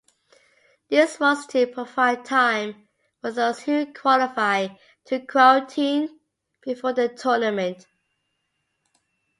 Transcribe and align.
This 0.89 1.19
was 1.19 1.45
to 1.45 1.67
provide 1.67 2.25
time 2.25 2.87
for 3.19 3.29
those 3.31 3.61
who 3.61 3.93
qualify 3.93 4.69
to 5.05 5.19
quarantine 5.27 6.19
before 6.63 6.93
the 6.93 7.07
tournament. 7.09 7.85